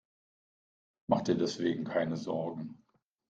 [1.05, 2.81] Mach dir deswegen keine Sorgen.